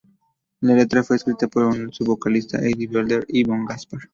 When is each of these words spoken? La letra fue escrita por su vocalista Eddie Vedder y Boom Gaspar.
La 0.61 0.73
letra 0.73 1.03
fue 1.03 1.15
escrita 1.17 1.47
por 1.47 1.93
su 1.93 2.03
vocalista 2.05 2.57
Eddie 2.57 2.87
Vedder 2.87 3.23
y 3.27 3.43
Boom 3.43 3.67
Gaspar. 3.67 3.99